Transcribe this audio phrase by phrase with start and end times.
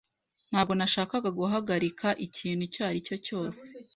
[0.51, 3.61] Ntabwo nashakaga guhagarika ikintu icyo ari cyo cyose.